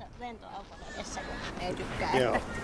[0.00, 2.18] tässä lentoaukon edessä, kun ei tykkää.
[2.18, 2.34] Joo.
[2.34, 2.60] Että,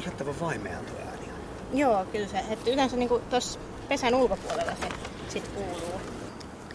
[0.00, 1.28] Yllättävän vaimea tuo ääni.
[1.74, 2.38] joo, kyllä se.
[2.50, 3.58] Että yleensä niin tuossa
[3.88, 4.88] pesän ulkopuolella se
[5.28, 6.00] sit kuuluu.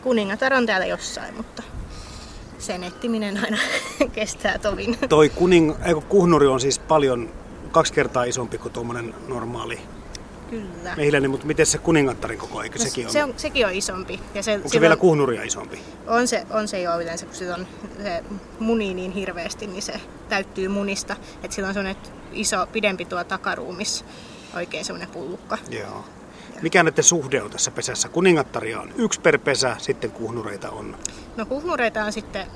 [0.04, 1.63] Kuningatar on täällä jossain, mutta
[2.59, 3.57] sen etsiminen aina
[4.13, 4.98] kestää tovin.
[5.09, 7.30] Toi kuning, eikö, kuhnuri on siis paljon
[7.71, 9.80] kaksi kertaa isompi kuin tuommoinen normaali
[10.52, 10.95] Kyllä.
[10.95, 13.11] mehiläinen, mutta miten se kuningattarin koko, eikö No, sekin on?
[13.11, 14.20] se on, sekin on isompi.
[14.36, 15.79] Ja se, Onko se vielä kuhnuria isompi?
[16.07, 17.67] On se, on se jo yleensä, kun se, on,
[18.04, 18.23] se
[18.59, 19.93] munii niin hirveästi, niin se
[20.29, 21.16] täyttyy munista.
[21.43, 24.05] Että sillä on semmoinen iso, pidempi tuo takaruumis,
[24.55, 25.57] oikein semmoinen pullukka.
[25.70, 26.05] Joo.
[26.62, 28.09] Mikä näiden suhde on tässä pesässä?
[28.09, 30.98] Kuningattaria on yksi per pesä, sitten kuhnureita on.
[31.38, 32.48] No kuhnureita on sitten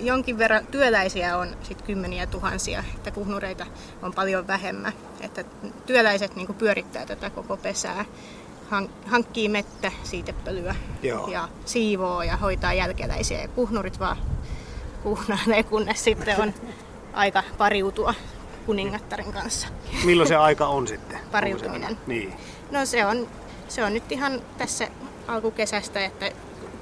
[0.00, 3.66] jonkin verran, työläisiä on sitten kymmeniä tuhansia, että kuhnureita
[4.02, 4.92] on paljon vähemmän.
[5.20, 5.44] Että
[5.86, 8.04] työläiset niin pyörittää tätä koko pesää,
[8.70, 11.26] hank- hankkii mettä, siitepölyä Joo.
[11.28, 13.40] ja siivoo ja hoitaa jälkeläisiä.
[13.42, 14.16] Ja kuhnurit vaan
[15.02, 16.54] kuhnailee, kunnes sitten on
[17.12, 18.14] aika pariutua
[18.66, 19.68] kuningattaren kanssa.
[20.04, 21.18] Milloin se aika on sitten?
[21.32, 21.84] Pariutuminen.
[21.84, 22.34] aina- Niin.
[22.70, 23.28] No se on,
[23.68, 24.88] se on nyt ihan tässä
[25.28, 26.30] alkukesästä, että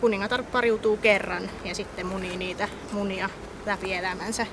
[0.00, 3.30] kuningatar pariutuu kerran ja sitten munii niitä munia
[3.66, 4.46] läpi elämänsä.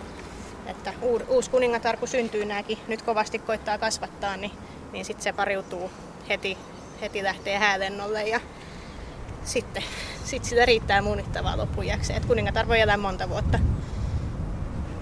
[0.66, 4.52] Että uu- uusi kuningatar, kun syntyy nämäkin, nyt kovasti koittaa kasvattaa, niin,
[4.92, 5.92] niin sitten se pariutuu
[6.30, 6.58] heti,
[7.02, 8.40] heti lähtee häälennolle ja
[9.44, 9.84] sitten
[10.24, 12.18] sit sitä riittää munittavaa loppuun jakseen.
[12.18, 13.60] Et kuningatar voi elää monta vuotta.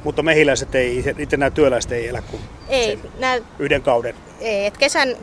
[0.04, 4.16] Mutta mehiläiset ei, itse- itse nämä työläiset ei elä kuin Ei, nää, yhden kauden.
[4.40, 5.16] Ei, et kesän,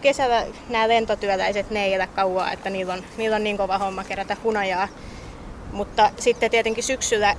[0.00, 4.04] kesällä nämä lentotyöläiset, ne ei elä kauaa, että niillä on, niillä on niin kova homma
[4.04, 4.88] kerätä hunajaa.
[5.72, 7.36] Mutta sitten tietenkin syksyllä,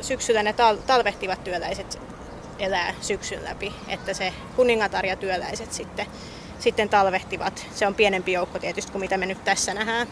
[0.00, 1.98] syksyllä ne tal, talvehtivat työläiset
[2.58, 6.06] elää syksyn läpi, että se kuningatar ja työläiset sitten,
[6.58, 7.66] sitten talvehtivat.
[7.74, 10.08] Se on pienempi joukko tietysti kuin mitä me nyt tässä nähdään.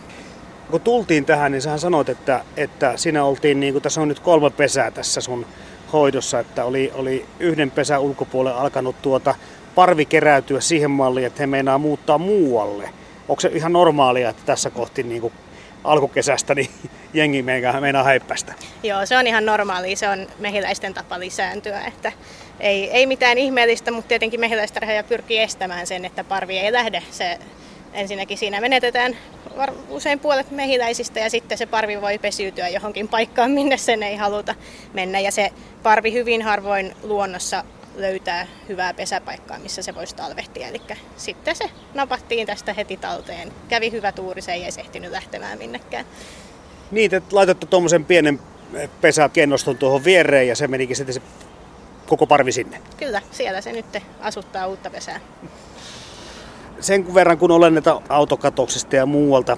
[0.71, 4.21] Kun tultiin tähän, niin sähän sanoit, että, että siinä oltiin, niin kuin tässä on nyt
[4.21, 5.47] kolme pesää tässä sun
[5.93, 9.35] hoidossa, että oli, oli yhden pesän ulkopuolelle alkanut tuota
[9.75, 12.91] parvi keräytyä siihen malliin, että he meinaa muuttaa muualle.
[13.29, 15.33] Onko se ihan normaalia, että tässä kohti niin kuin
[15.85, 16.71] alkukesästä niin
[17.15, 18.55] jengi meinaa, meinaa häippästä?
[18.83, 19.97] Joo, se on ihan normaalia.
[19.97, 21.81] Se on mehiläisten tapa lisääntyä.
[21.81, 22.13] Että
[22.61, 27.03] ei, ei mitään ihmeellistä, mutta tietenkin mehiläistarhaaja pyrkii estämään sen, että parvi ei lähde.
[27.11, 27.39] Se,
[27.93, 29.17] ensinnäkin siinä menetetään
[29.89, 34.55] usein puolet mehiläisistä ja sitten se parvi voi pesiytyä johonkin paikkaan, minne sen ei haluta
[34.93, 35.21] mennä.
[35.21, 35.51] Ja se
[35.83, 37.65] parvi hyvin harvoin luonnossa
[38.01, 40.69] löytää hyvää pesäpaikkaa, missä se voisi talvehtia.
[40.69, 40.83] Eli
[41.17, 43.53] sitten se napattiin tästä heti talteen.
[43.69, 46.05] Kävi hyvä tuuri, se ei edes ehtinyt lähtemään minnekään.
[46.91, 48.41] Niin, te laitatte tuommoisen pienen
[49.01, 51.23] pesäkennoston tuohon viereen ja se menikin sitten se
[52.07, 52.81] koko parvi sinne.
[52.97, 53.87] Kyllä, siellä se nyt
[54.21, 55.21] asuttaa uutta pesää.
[56.81, 59.57] Sen verran kun olen näitä autokatoksista ja muualta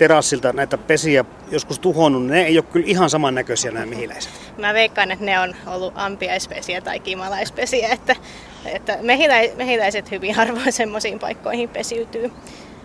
[0.00, 4.32] terassilta näitä pesiä joskus tuhonnut, niin ne ei ole kyllä ihan samannäköisiä nämä mehiläiset.
[4.58, 8.16] Mä veikkaan, että ne on ollut ampiaispesiä tai kimalaispesiä, että,
[8.64, 12.32] että mehilä, mehiläiset hyvin harvoin semmoisiin paikkoihin pesiytyy.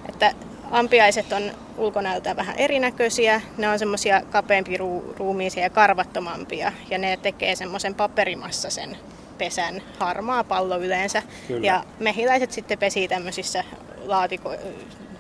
[0.10, 0.34] Että
[0.72, 7.18] ampiaiset on ulkonäöltä vähän erinäköisiä, ne on semmoisia kapeampi ruu, ruumiisia ja karvattomampia ja ne
[7.18, 8.98] tekee semmoisen paperimassa sen
[9.38, 11.24] pesän harmaa pallo yleensä.
[11.48, 11.68] Kyllä.
[11.68, 13.64] Ja mehiläiset sitten pesii tämmöisissä
[14.06, 14.54] laatiko,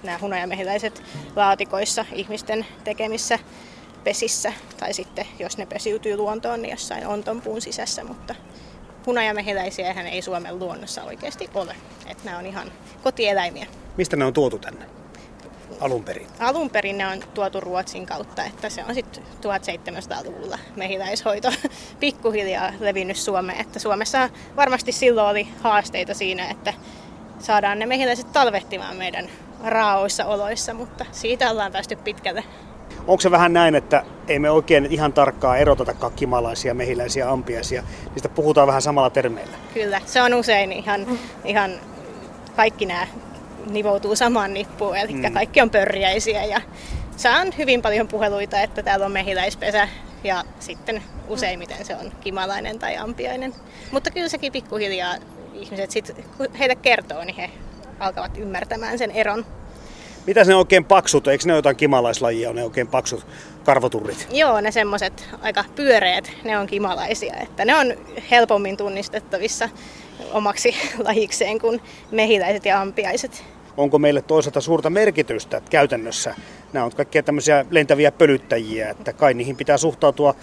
[0.05, 1.03] nämä hunajamehiläiset
[1.35, 3.39] laatikoissa ihmisten tekemissä
[4.03, 4.53] pesissä.
[4.79, 8.35] Tai sitten jos ne pesiytyy luontoon, niin jossain ontonpuun sisässä, mutta
[9.05, 11.75] hunajamehiläisiä hän ei Suomen luonnossa oikeasti ole.
[12.07, 12.71] Että nämä on ihan
[13.03, 13.67] kotieläimiä.
[13.97, 14.85] Mistä ne on tuotu tänne
[15.79, 16.27] alun perin?
[16.39, 21.51] Alun perin ne on tuotu Ruotsin kautta, että se on sitten 1700-luvulla mehiläishoito
[21.99, 23.61] pikkuhiljaa levinnyt Suomeen.
[23.61, 26.73] Että Suomessa varmasti silloin oli haasteita siinä, että
[27.39, 29.29] saadaan ne mehiläiset talvehtimaan meidän
[29.65, 32.43] raaoissa oloissa, mutta siitä ollaan päästy pitkälle.
[33.07, 37.83] Onko se vähän näin, että ei me oikein ihan tarkkaan erotetakaan kimalaisia, mehiläisiä, ampiaisia?
[38.11, 39.57] Niistä puhutaan vähän samalla termeillä.
[39.73, 41.07] Kyllä, se on usein ihan,
[41.45, 41.71] ihan
[42.55, 43.07] kaikki nämä
[43.69, 45.33] nivoutuu samaan nippuun, eli mm.
[45.33, 46.61] kaikki on pörjäisiä ja
[47.17, 49.87] saan hyvin paljon puheluita, että täällä on mehiläispesä
[50.23, 53.53] ja sitten useimmiten se on kimalainen tai ampiainen.
[53.91, 55.15] Mutta kyllä sekin pikkuhiljaa
[55.53, 57.49] ihmiset sit, kun heille kertoo, niin he
[57.99, 59.45] alkavat ymmärtämään sen eron.
[60.27, 61.27] Mitä ne oikein paksut?
[61.27, 63.27] Eikö ne ole jotain kimalaislajia, ne oikein paksut
[63.63, 64.27] karvoturrit?
[64.31, 67.93] Joo, ne semmoiset aika pyöreät, ne on kimalaisia, että ne on
[68.31, 69.69] helpommin tunnistettavissa
[70.31, 70.75] omaksi
[71.07, 71.81] lajikseen kuin
[72.11, 73.43] mehiläiset ja ampiaiset.
[73.77, 76.35] Onko meille toisaalta suurta merkitystä että käytännössä?
[76.73, 80.35] Nämä on kaikkia tämmöisiä lentäviä pölyttäjiä, että kai niihin pitää suhtautua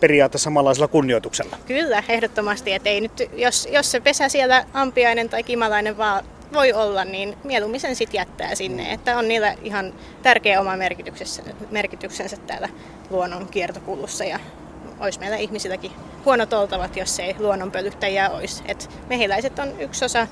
[0.00, 1.56] periaatteessa samanlaisella kunnioituksella.
[1.66, 6.24] Kyllä, ehdottomasti, että ei nyt, jos, jos se pesä siellä ampiainen tai kimalainen vaan
[6.54, 8.92] voi olla, niin mieluummin sen sitten jättää sinne.
[8.92, 12.68] Että on niillä ihan tärkeä oma merkityksensä, merkityksensä täällä
[13.10, 14.38] luonnon kiertokulussa ja
[15.00, 15.90] olisi meillä ihmisilläkin
[16.24, 18.62] huonot oltavat, jos ei luonnonpölyttäjiä olisi.
[18.66, 20.26] Et mehiläiset on yksi osa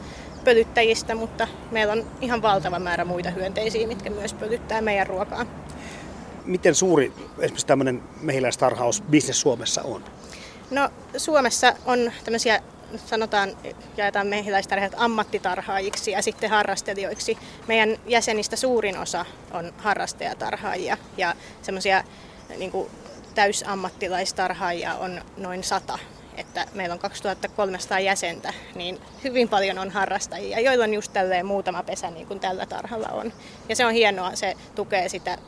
[0.44, 5.46] pölyttäjistä, mutta meillä on ihan valtava määrä muita hyönteisiä, mitkä myös pölyttää meidän ruokaa.
[6.44, 10.04] Miten suuri esimerkiksi tämmöinen mehiläistarhausbisnes Suomessa on?
[10.70, 12.62] No Suomessa on tämmöisiä
[13.06, 13.56] sanotaan,
[13.96, 17.38] jaetaan mehiläistarhaajat ammattitarhaajiksi ja sitten harrastelijoiksi.
[17.68, 22.04] Meidän jäsenistä suurin osa on harrastajatarhaajia ja semmoisia
[22.58, 22.72] niin
[23.34, 25.98] täysammattilaistarhaajia on noin sata.
[26.36, 31.82] Että meillä on 2300 jäsentä, niin hyvin paljon on harrastajia, joilla on just tälleen muutama
[31.82, 33.32] pesä niin kuin tällä tarhalla on.
[33.68, 35.38] Ja se on hienoa, se tukee sitä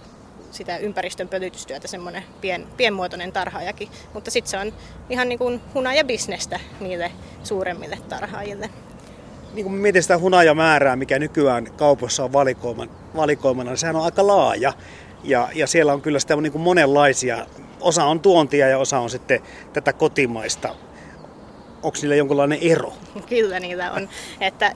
[0.55, 3.89] sitä ympäristön pölytystyötä, semmoinen pien, pienmuotoinen tarhaajakin.
[4.15, 4.73] Mutta sitten se on
[5.11, 7.13] ihan niin kuin hunajabisnestä niille
[7.43, 8.71] suuremmille tarhaajille.
[9.55, 14.27] Niin kun mietin sitä hunajamäärää, mikä nykyään kaupoissa on valikoiman, valikoimana, niin sehän on aika
[14.27, 14.73] laaja.
[15.25, 17.47] Ja, ja siellä on kyllä sitä niin kuin monenlaisia.
[17.81, 19.41] Osa on tuontia ja osa on sitten
[19.73, 20.75] tätä kotimaista.
[21.83, 22.93] Onko niillä jonkinlainen ero?
[23.29, 24.09] Kyllä niillä on.
[24.41, 24.75] Että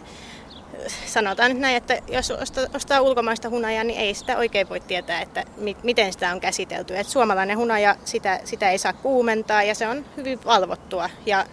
[1.07, 5.21] sanotaan nyt näin, että jos ostaa, ostaa ulkomaista hunajaa, niin ei sitä oikein voi tietää,
[5.21, 6.97] että mi, miten sitä on käsitelty.
[6.97, 11.11] Et suomalainen hunaja, sitä, sitä ei saa kuumentaa ja se on hyvin valvottua.
[11.27, 11.47] Ja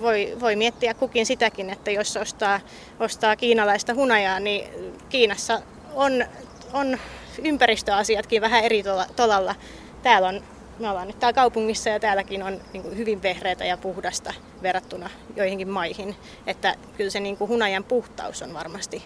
[0.00, 2.60] voi, voi miettiä kukin sitäkin, että jos ostaa,
[3.00, 4.64] ostaa kiinalaista hunajaa, niin
[5.08, 5.62] Kiinassa
[5.94, 6.24] on,
[6.72, 6.98] on
[7.44, 8.82] ympäristöasiatkin vähän eri
[9.16, 9.54] tolalla.
[10.02, 10.42] Täällä on
[10.78, 15.10] me ollaan nyt täällä kaupungissa ja täälläkin on niin kuin hyvin vehreätä ja puhdasta verrattuna
[15.36, 16.16] joihinkin maihin.
[16.46, 19.02] Että kyllä se niin kuin hunajan puhtaus on varmasti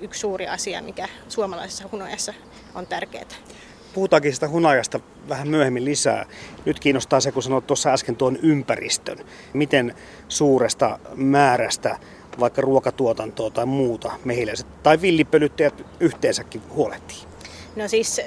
[0.00, 2.34] yksi suuri asia, mikä suomalaisessa hunajassa
[2.74, 3.24] on tärkeää.
[3.94, 6.26] Puhutaankin sitä hunajasta vähän myöhemmin lisää.
[6.64, 9.18] Nyt kiinnostaa se, kun sanoit tuossa äsken tuon ympäristön.
[9.52, 9.94] Miten
[10.28, 11.98] suuresta määrästä
[12.40, 17.18] vaikka ruokatuotantoa tai muuta mehiläiset tai villipölyttäjät yhteensäkin huolehtii?
[17.76, 18.20] No siis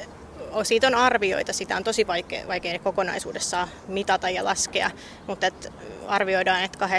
[0.63, 4.91] siitä on arvioita, sitä on tosi vaikea, vaikea kokonaisuudessaan mitata ja laskea,
[5.27, 5.73] mutta et
[6.07, 6.89] arvioidaan, että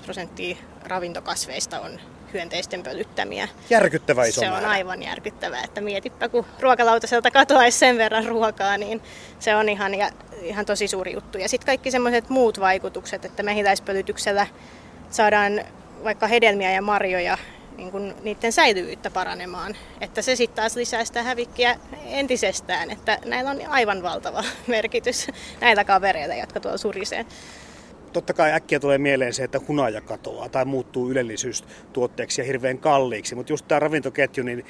[0.00, 2.00] 75-85 prosenttia ravintokasveista on
[2.32, 3.48] hyönteisten pölyttämiä.
[3.70, 4.68] Järkyttävä iso Se on määrä.
[4.68, 9.02] aivan järkyttävää, että mietipä kun ruokalautaselta katoaisi sen verran ruokaa, niin
[9.38, 10.10] se on ihan, ja,
[10.42, 11.38] ihan tosi suuri juttu.
[11.38, 14.46] Ja sitten kaikki semmoiset muut vaikutukset, että mehiläispölytyksellä
[15.10, 15.60] saadaan
[16.04, 17.38] vaikka hedelmiä ja marjoja
[17.76, 19.76] niin kuin niiden säilyvyyttä paranemaan.
[20.00, 25.26] Että se sitten taas lisää sitä hävikkiä entisestään, että näillä on aivan valtava merkitys
[25.60, 27.26] näillä kavereilla, jotka tuolla surisee.
[28.12, 33.34] Totta kai äkkiä tulee mieleen se, että hunaja katoaa tai muuttuu ylellisyystuotteeksi ja hirveän kalliiksi.
[33.34, 34.64] Mutta just tämä ravintoketju, niin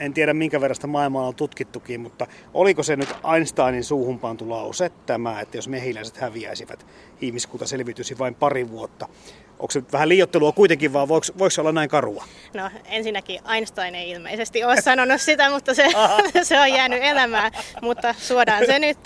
[0.00, 4.50] en tiedä minkä verran sitä maailmaa on tutkittukin, mutta oliko se nyt Einsteinin suuhun pantu
[4.50, 6.86] lause tämä, että jos mehiläiset häviäisivät,
[7.20, 9.08] ihmiskunta selviytyisi vain pari vuotta
[9.60, 12.24] onko se vähän liiottelua kuitenkin, vaan voiko, voiko se olla näin karua?
[12.54, 15.86] No ensinnäkin Einstein ei ilmeisesti ole sanonut sitä, mutta se,
[16.42, 17.52] se on jäänyt elämään,
[17.82, 18.98] mutta suodaan se nyt.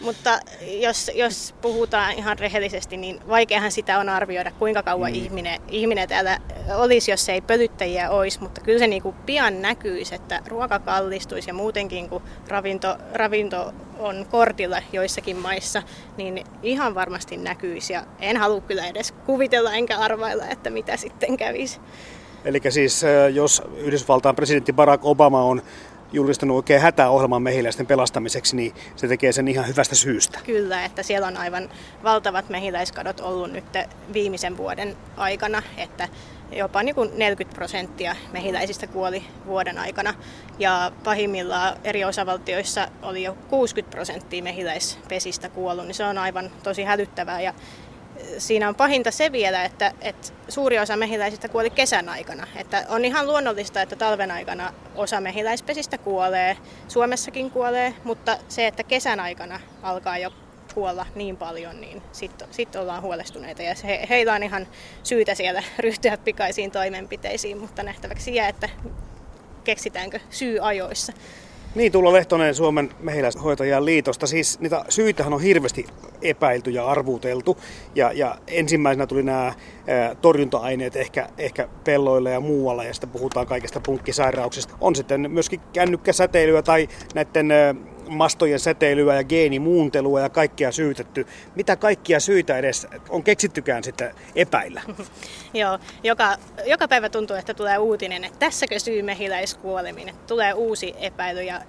[0.00, 0.40] Mutta
[0.80, 5.16] jos, jos puhutaan ihan rehellisesti, niin vaikeahan sitä on arvioida, kuinka kauan mm.
[5.16, 6.38] ihminen, ihminen täällä
[6.76, 11.50] olisi, jos ei pölyttäjiä olisi, mutta kyllä se niin kuin pian näkyisi, että ruoka kallistuisi
[11.50, 15.82] ja muutenkin kun ravinto, ravinto on kortilla joissakin maissa,
[16.16, 17.92] niin ihan varmasti näkyisi.
[17.92, 21.80] Ja en halua kyllä edes kuvitella enkä arvailla, että mitä sitten kävisi.
[22.44, 23.02] Eli siis
[23.32, 25.62] jos Yhdysvaltain presidentti Barack Obama on
[26.12, 30.38] julkistanut oikein hätäohjelman mehiläisten pelastamiseksi, niin se tekee sen ihan hyvästä syystä.
[30.46, 31.70] Kyllä, että siellä on aivan
[32.04, 33.64] valtavat mehiläiskadot ollut nyt
[34.12, 36.08] viimeisen vuoden aikana, että
[36.52, 40.14] jopa niin kuin 40 prosenttia mehiläisistä kuoli vuoden aikana.
[40.58, 46.84] Ja pahimmillaan eri osavaltioissa oli jo 60 prosenttia mehiläispesistä kuollut, niin se on aivan tosi
[46.84, 47.40] hälyttävää.
[47.40, 47.54] Ja
[48.38, 52.46] siinä on pahinta se vielä, että, että suuri osa mehiläisistä kuoli kesän aikana.
[52.56, 56.56] Että on ihan luonnollista, että talven aikana osa mehiläispesistä kuolee,
[56.88, 60.32] Suomessakin kuolee, mutta se, että kesän aikana alkaa jo
[60.74, 63.62] kuolla niin paljon, niin sitten sit ollaan huolestuneita.
[63.62, 64.66] Ja he, heillä on ihan
[65.02, 68.68] syytä siellä ryhtyä pikaisiin toimenpiteisiin, mutta nähtäväksi jää, että
[69.64, 71.12] keksitäänkö syy ajoissa.
[71.74, 74.26] Niin, Tulla Lehtonen Suomen mehiläishoitajan liitosta.
[74.26, 75.86] Siis niitä syitähän on hirveästi
[76.22, 77.58] epäilty ja arvuuteltu.
[77.94, 83.46] Ja, ja ensimmäisenä tuli nämä ää, torjunta-aineet ehkä, ehkä pelloille ja muualla, ja sitten puhutaan
[83.46, 84.74] kaikista punkkisairauksista.
[84.80, 87.50] On sitten myöskin kännykkäsäteilyä tai näiden
[88.08, 91.26] mastojen säteilyä ja geenimuuntelua ja kaikkia syytetty.
[91.54, 94.82] Mitä kaikkia syitä edes on keksittykään sitten epäillä?
[95.54, 100.94] Joo, joka, joka päivä tuntuu, että tulee uutinen, että tässäkö syy mehiläiskuolemiin, että tulee uusi
[100.98, 101.60] epäily ja,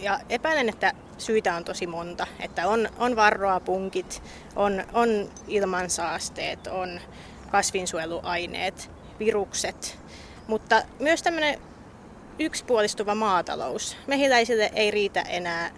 [0.00, 2.26] ja epäilen, että syitä on tosi monta.
[2.40, 4.22] Että on, on varroa punkit,
[4.56, 7.00] on, on ilmansaasteet, on
[7.50, 9.98] kasvinsuojeluaineet, virukset,
[10.46, 11.60] mutta myös tämmöinen
[12.40, 13.96] yksipuolistuva maatalous.
[14.06, 15.70] Mehiläisille ei riitä enää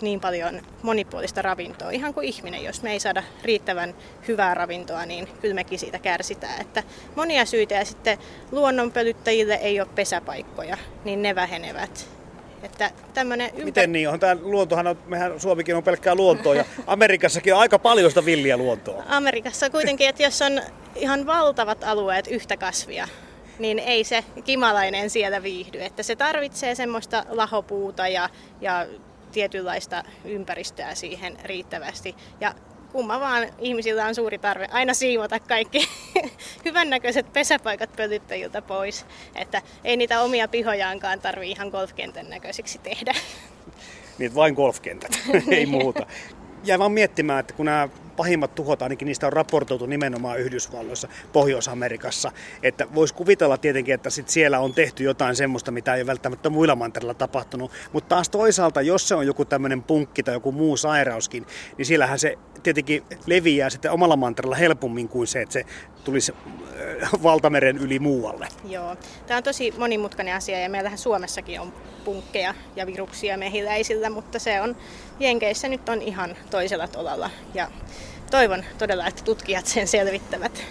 [0.00, 2.64] niin paljon monipuolista ravintoa, ihan kuin ihminen.
[2.64, 3.94] Jos me ei saada riittävän
[4.28, 6.60] hyvää ravintoa, niin kyllä mekin siitä kärsitään.
[6.60, 6.82] Että
[7.14, 8.18] monia syitä ja sitten
[8.52, 12.08] luonnonpölyttäjille ei ole pesäpaikkoja, niin ne vähenevät.
[12.62, 13.64] Että ympär...
[13.64, 14.08] Miten niin?
[14.08, 18.24] On tämä luontohan on, mehän Suomikin on pelkkää luontoa ja Amerikassakin on aika paljon sitä
[18.24, 19.04] villiä luontoa.
[19.06, 20.60] Amerikassa kuitenkin, että jos on
[20.94, 23.08] ihan valtavat alueet yhtä kasvia,
[23.58, 25.82] niin ei se kimalainen siellä viihdy.
[25.82, 28.28] Että se tarvitsee semmoista lahopuuta ja,
[28.60, 28.86] ja
[29.32, 32.14] tietynlaista ympäristöä siihen riittävästi.
[32.40, 32.54] Ja
[32.92, 35.88] kumma vaan ihmisillä on suuri tarve aina siivota kaikki
[36.64, 39.06] hyvännäköiset pesäpaikat pölyttäjiltä pois.
[39.34, 43.14] Että ei niitä omia pihojaankaan tarvi ihan golfkentän näköisiksi tehdä.
[44.18, 45.10] Niin, vain golfkentät,
[45.50, 46.06] ei muuta.
[46.64, 52.32] Jäin vaan miettimään, että kun nämä pahimmat tuhot, ainakin niistä on raportoitu nimenomaan Yhdysvalloissa, Pohjois-Amerikassa.
[52.62, 56.74] Että voisi kuvitella tietenkin, että sit siellä on tehty jotain semmoista, mitä ei välttämättä muilla
[56.74, 57.70] mantereilla tapahtunut.
[57.92, 61.46] Mutta taas toisaalta, jos se on joku tämmöinen punkki tai joku muu sairauskin,
[61.78, 65.64] niin siellähän se tietenkin leviää sitten omalla mantereella helpommin kuin se, että se
[66.04, 66.32] tulisi
[67.02, 68.48] äh, valtameren yli muualle.
[68.68, 68.96] Joo,
[69.26, 71.72] tämä on tosi monimutkainen asia ja meillähän Suomessakin on
[72.04, 74.76] punkkeja ja viruksia mehiläisillä, mutta se on
[75.20, 77.70] Jenkeissä nyt on ihan toisella tolalla ja
[78.30, 80.64] toivon todella, että tutkijat sen selvittävät.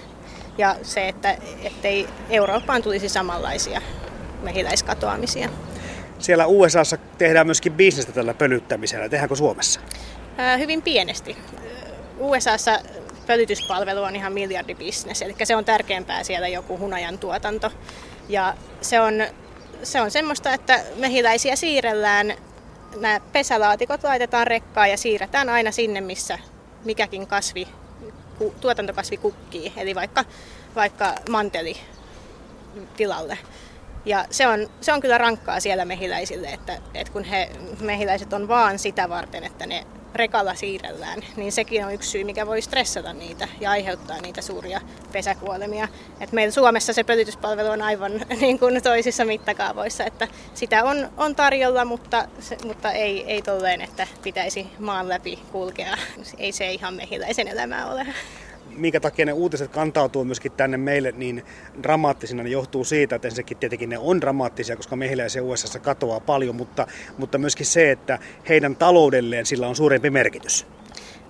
[0.58, 3.82] Ja se, että ettei Eurooppaan tulisi samanlaisia
[4.42, 5.50] mehiläiskatoamisia.
[6.20, 9.10] Siellä USAssa tehdään myöskin bisnestä tällä pölyttämisellä.
[9.10, 9.80] Tehdäänkö Suomessa?
[10.38, 11.38] Ää, hyvin pienesti.
[12.20, 12.80] USAssa
[13.28, 17.72] pölytyspalvelu on ihan miljardibisnes, eli se on tärkeämpää siellä joku hunajan tuotanto.
[18.30, 19.14] Ja se on,
[19.84, 22.34] se on semmoista, että mehiläisiä siirrellään,
[23.00, 26.40] nämä pesälaatikot laitetaan rekkaan ja siirretään aina sinne, missä
[26.86, 27.68] mikäkin kasvi,
[28.62, 30.26] tuotantokasvi kukkii, eli vaikka,
[30.76, 31.78] vaikka manteli
[32.98, 33.38] tilalle.
[34.06, 37.50] Ja se on, se on kyllä rankkaa siellä mehiläisille, että, että kun he,
[37.82, 42.48] mehiläiset on vaan sitä varten, että ne rekalla siirrellään, niin sekin on yksi syy, mikä
[42.48, 44.82] voi stressata niitä ja aiheuttaa niitä suuria
[45.12, 45.88] pesäkuolemia.
[46.20, 51.36] Et meillä Suomessa se pölytyspalvelu on aivan niin kuin toisissa mittakaavoissa, että sitä on, on
[51.36, 55.98] tarjolla, mutta, se, mutta ei, ei tolleen, että pitäisi maan läpi kulkea.
[56.38, 58.08] Ei se ihan mehiläisen elämää ole
[58.78, 61.44] minkä takia ne uutiset kantautuu myöskin tänne meille niin
[61.84, 66.56] dramaattisina, niin johtuu siitä, että ensinnäkin tietenkin ne on dramaattisia, koska mehiläisiä USA katoaa paljon,
[66.56, 70.68] mutta, mutta myöskin se, että heidän taloudelleen sillä on suurempi merkitys.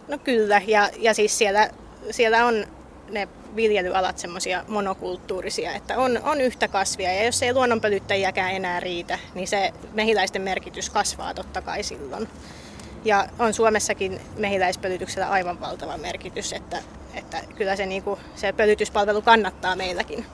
[0.08, 1.70] No kyllä, ja, ja siis siellä,
[2.12, 2.66] siellä on
[3.10, 9.20] ne viljelyalat semmoisia monokulttuurisia, että on, on yhtä kasvia ja jos ei luonnonpölyttäjiäkään enää riitä,
[9.36, 12.28] niin se mehiläisten merkitys kasvaa totta kai silloin.
[13.06, 16.78] Ja on Suomessakin mehiläispölytyksellä aivan valtava merkitys, että,
[17.14, 20.26] että kyllä se, niin kuin, se pölytyspalvelu kannattaa meilläkin.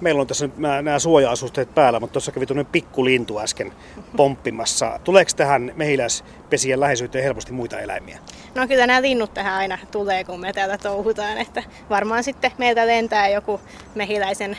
[0.00, 3.72] Meillä on tässä nyt nämä suoja-asusteet päällä, mutta tuossa kävi tuonne pikkulintu äsken
[4.16, 5.00] pomppimassa.
[5.04, 8.18] Tuleeko tähän mehiläispesien läheisyyteen helposti muita eläimiä?
[8.54, 11.38] No kyllä nämä linnut tähän aina tulee, kun me täällä touhutaan.
[11.38, 13.60] Että varmaan sitten meiltä lentää joku
[13.94, 14.56] mehiläisen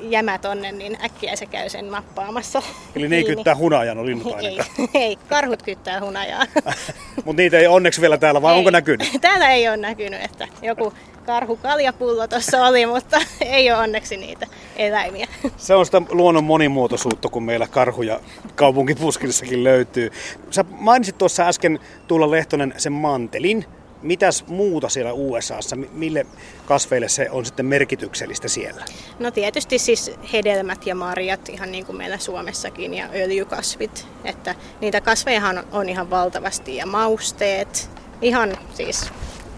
[0.00, 2.62] jämä tonne, niin äkkiä se käy sen nappaamassa.
[2.96, 4.68] Eli ne ei kyttää hunajaa, no linnut ainakaan.
[4.78, 6.46] Ei, ei, karhut kyttää hunajaa.
[7.24, 8.58] Mutta niitä ei onneksi vielä täällä, vai ei.
[8.58, 9.08] onko näkynyt?
[9.20, 10.92] Täällä ei ole näkynyt, että joku
[11.26, 14.46] karhu kaljapullo tuossa oli, mutta ei ole onneksi niitä
[14.76, 15.26] eläimiä.
[15.56, 18.20] Se on sitä luonnon monimuotoisuutta, kun meillä karhuja
[18.54, 20.10] kaupunkipuskilissakin löytyy.
[20.50, 23.64] Sä mainitsit tuossa äsken Tuula Lehtonen sen mantelin.
[24.02, 26.26] Mitäs muuta siellä USAssa, mille
[26.66, 28.84] kasveille se on sitten merkityksellistä siellä?
[29.18, 34.06] No tietysti siis hedelmät ja marjat, ihan niin kuin meillä Suomessakin, ja öljykasvit.
[34.24, 37.90] Että niitä kasvejahan on ihan valtavasti, ja mausteet,
[38.22, 39.10] ihan siis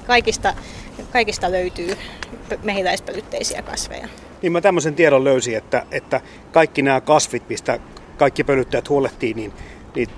[0.06, 0.54] kaikista,
[1.12, 1.96] kaikista löytyy
[2.62, 4.08] mehiläispölytteisiä kasveja.
[4.42, 6.20] Niin mä tämmöisen tiedon löysin, että, että
[6.52, 7.78] kaikki nämä kasvit, mistä
[8.16, 9.52] kaikki pölyttäjät huolehtii, niin,
[9.94, 10.08] niin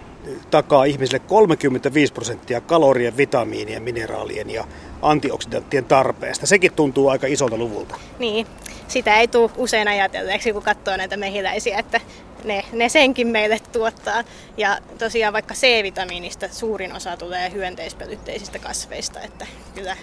[0.51, 4.65] takaa ihmisille 35 prosenttia kalorien, vitamiinien, mineraalien ja
[5.03, 6.47] antioksidanttien tarpeesta.
[6.47, 7.95] Sekin tuntuu aika isolta luvulta.
[8.19, 8.47] Niin,
[8.89, 12.01] sitä ei tule usein ajatelleeksi, kun katsoo näitä mehiläisiä, että
[12.45, 14.25] ne, ne senkin meille tuottaa.
[14.57, 19.97] Ja tosiaan vaikka C-vitamiinista suurin osa tulee hyönteispölytteisistä kasveista, että kyllä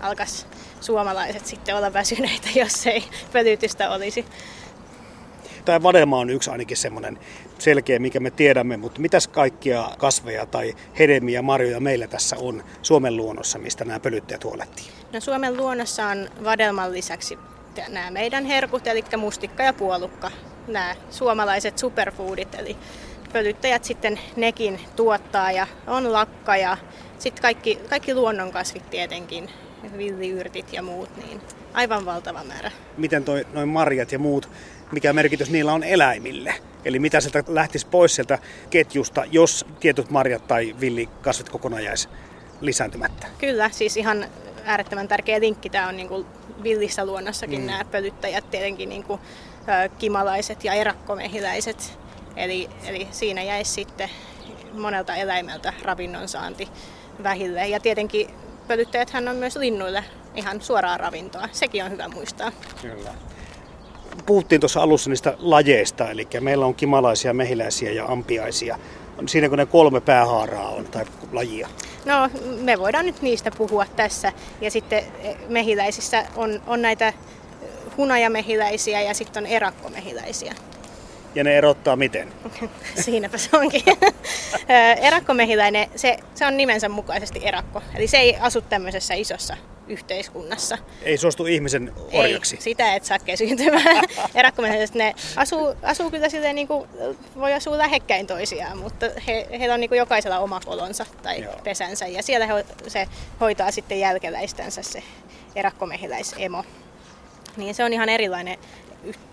[0.00, 0.46] alkas
[0.80, 4.24] suomalaiset sitten olla väsyneitä, jos ei pölytystä olisi
[5.68, 7.18] tämä vadelma on yksi ainakin semmoinen
[7.58, 12.64] selkeä, mikä me tiedämme, mutta mitäs kaikkia kasveja tai hedelmiä ja marjoja meillä tässä on
[12.82, 14.86] Suomen luonnossa, mistä nämä pölyttäjät huolehtii?
[15.12, 17.38] No Suomen luonnossa on vadelman lisäksi
[17.88, 20.30] nämä meidän herkut, eli mustikka ja puolukka,
[20.68, 22.76] nämä suomalaiset superfoodit, eli
[23.32, 26.76] pölyttäjät sitten nekin tuottaa ja on lakka ja
[27.18, 29.50] sitten kaikki, kaikki luonnonkasvit tietenkin,
[29.98, 31.40] villiyrtit ja muut, niin
[31.78, 32.70] aivan valtava määrä.
[32.96, 34.50] Miten toi, noin marjat ja muut,
[34.92, 36.54] mikä merkitys niillä on eläimille?
[36.84, 38.38] Eli mitä sieltä lähtisi pois sieltä
[38.70, 42.08] ketjusta, jos tietyt marjat tai villikasvit kokonaan jäisi
[42.60, 43.26] lisääntymättä?
[43.38, 44.26] Kyllä, siis ihan
[44.64, 46.26] äärettömän tärkeä linkki tämä on niin kuin
[46.62, 47.66] villissä luonnossakin mm.
[47.66, 49.20] nämä pölyttäjät, tietenkin niin kuin,
[49.60, 51.98] ö, kimalaiset ja erakkomehiläiset.
[52.36, 54.10] Eli, eli siinä jäisi sitten
[54.72, 56.68] monelta eläimeltä ravinnon saanti
[57.22, 57.68] vähille.
[57.68, 58.30] Ja tietenkin
[58.68, 60.04] pölyttäjäthän on myös linnuille
[60.38, 61.48] ihan suoraa ravintoa.
[61.52, 62.52] Sekin on hyvä muistaa.
[62.82, 63.14] Kyllä.
[64.26, 68.78] Puhuttiin tuossa alussa niistä lajeista, eli meillä on kimalaisia, mehiläisiä ja ampiaisia.
[69.26, 71.68] Siinä kun ne kolme päähaaraa on, tai lajia.
[72.04, 72.30] No,
[72.60, 74.32] me voidaan nyt niistä puhua tässä.
[74.60, 75.04] Ja sitten
[75.48, 77.12] mehiläisissä on, on näitä
[77.96, 80.54] hunajamehiläisiä ja sitten on erakkomehiläisiä.
[81.34, 82.28] Ja ne erottaa miten?
[83.04, 83.82] Siinäpä se onkin.
[85.06, 87.82] Erakkomehiläinen, se, se on nimensä mukaisesti erakko.
[87.94, 89.56] Eli se ei asu tämmöisessä isossa
[89.88, 90.78] yhteiskunnassa.
[91.02, 92.56] Ei suostu ihmisen orjaksi?
[92.56, 94.04] Ei, sitä et saa kesyntymään.
[94.34, 96.88] Erakkomehiläiset, ne asuu, asuu kyllä silleen niin kuin,
[97.36, 101.54] voi asua lähekkäin toisiaan, mutta he, heillä on niin kuin jokaisella oma kolonsa tai Joo.
[101.64, 102.06] pesänsä.
[102.06, 103.08] Ja siellä he, se
[103.40, 105.02] hoitaa sitten jälkeläistänsä se
[105.56, 106.64] erakkomehiläisemo.
[107.56, 108.58] Niin se on ihan erilainen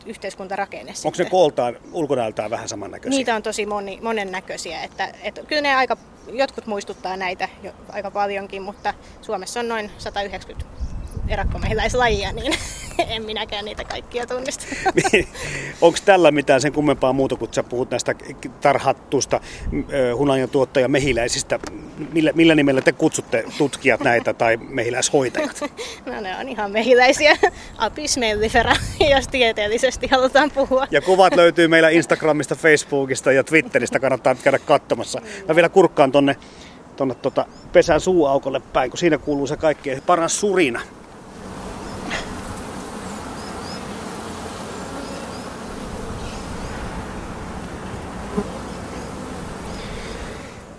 [0.05, 0.93] yhteiskuntarakenne.
[1.05, 3.17] Onko ne kooltaan ulkonäöltään vähän samannäköisiä?
[3.17, 4.83] Niitä on tosi moni, monennäköisiä.
[4.83, 9.91] Että, että kyllä ne aika, jotkut muistuttaa näitä jo aika paljonkin, mutta Suomessa on noin
[9.97, 10.65] 190
[11.27, 12.53] erakkomehiläislajia, niin
[13.15, 14.65] en minäkään niitä kaikkia tunnista.
[15.81, 18.15] Onko tällä mitään sen kummempaa muuta, kun sä puhut näistä
[18.61, 19.41] tarhattuista
[20.17, 21.59] hunajan tuottaja mehiläisistä?
[22.13, 25.61] Millä, millä nimellä te kutsutte tutkijat näitä tai mehiläishoitajat?
[26.05, 27.37] No ne on ihan mehiläisiä.
[27.77, 28.75] Apis mellifera,
[29.11, 30.87] jos tieteellisesti halutaan puhua.
[30.91, 35.21] Ja kuvat löytyy meillä Instagramista, Facebookista ja Twitteristä, kannattaa käydä katsomassa.
[35.47, 36.35] Mä vielä kurkkaan tonne,
[36.95, 40.81] tonne tota pesän suuaukolle päin, kun siinä kuuluu se kaikkein paras surina.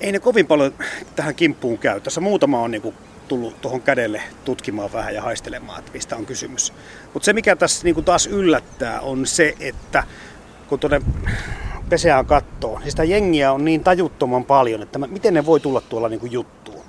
[0.01, 0.75] Ei ne kovin paljon
[1.17, 2.01] tähän kimppuun käy.
[2.01, 2.95] Tässä muutama on niinku
[3.29, 6.73] tullut tuohon kädelle tutkimaan vähän ja haistelemaan, että mistä on kysymys.
[7.15, 10.03] Mutta se, mikä tässä niinku taas yllättää, on se, että
[10.69, 11.03] kun tuonne
[11.89, 16.09] peseään kattoo, niin sitä jengiä on niin tajuttoman paljon, että miten ne voi tulla tuolla
[16.09, 16.85] niinku juttuun?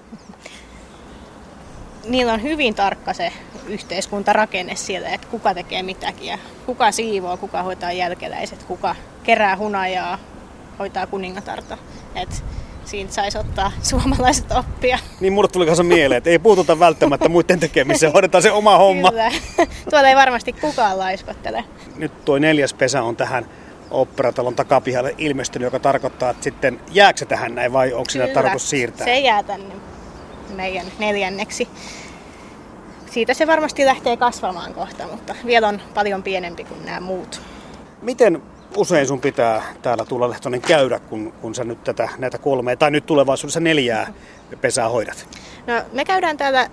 [2.08, 3.34] Niillä on hyvin tarkka se
[3.68, 10.20] yhteiskuntarakenne siellä, että kuka tekee mitäkin ja kuka siivoo, kuka hoitaa jälkeläiset, kuka kerää hunajaa,
[10.80, 11.78] hoitaa kuningatarta.
[12.16, 12.44] Et
[12.88, 15.00] siinä saisi ottaa suomalaiset oppia.
[15.20, 19.10] Niin mulle tuli kanssa mieleen, että ei puututa välttämättä muiden tekemiseen, hoidetaan se oma homma.
[19.10, 19.32] Kyllä.
[19.90, 21.64] Tuolla ei varmasti kukaan laiskottele.
[21.96, 23.46] Nyt tuo neljäs pesä on tähän
[23.92, 28.70] operatalon takapihalle ilmestynyt, joka tarkoittaa, että sitten jääkö se tähän näin vai onko siinä tarkoitus
[28.70, 29.06] siirtää?
[29.06, 29.76] se jää tänne
[30.56, 31.68] meidän neljänneksi.
[33.12, 37.42] Siitä se varmasti lähtee kasvamaan kohta, mutta vielä on paljon pienempi kuin nämä muut.
[38.02, 38.42] Miten
[38.78, 42.92] usein sun pitää täällä tulla Lehtonen käydä, kun, kun sä nyt tätä, näitä kolmea tai
[42.92, 44.14] nyt tulevaisuudessa neljää
[44.62, 45.28] pesää hoidat?
[45.68, 46.70] No me käydään täällä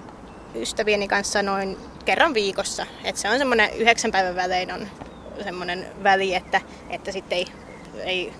[0.54, 2.86] ystävieni kanssa noin kerran viikossa.
[3.04, 4.86] Et se on semmoinen yhdeksän päivän välein on
[5.44, 7.46] semmoinen väli, että, että sitten ei,
[8.04, 8.32] ei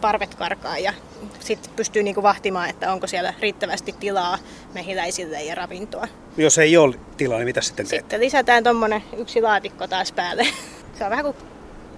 [0.00, 0.92] parvet karkaa ja
[1.40, 4.38] sitten pystyy niinku vahtimaan, että onko siellä riittävästi tilaa
[4.74, 6.08] mehiläisille ja ravintoa.
[6.36, 8.02] Jos ei ole tilaa, niin mitä sitten teet?
[8.02, 10.46] Sitten lisätään tuommoinen yksi laatikko taas päälle.
[10.98, 11.36] Se on vähän kuin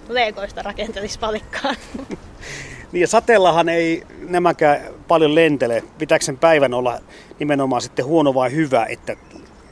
[0.09, 1.75] leekoista rakentelisi palikkaa.
[2.93, 5.83] niin ja sateellahan ei nämäkään paljon lentele.
[5.99, 7.01] Pitääkö sen päivän olla
[7.39, 9.17] nimenomaan sitten huono vai hyvä, että